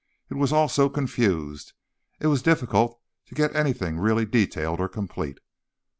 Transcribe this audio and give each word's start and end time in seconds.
It 0.31 0.33
was 0.33 0.51
all 0.51 0.67
so 0.67 0.89
confused 0.89 1.73
it 2.19 2.25
was 2.25 2.41
difficult 2.41 2.99
to 3.27 3.35
get 3.35 3.55
anything 3.55 3.99
really 3.99 4.25
detailed 4.25 4.79
or 4.79 4.89
complete." 4.89 5.37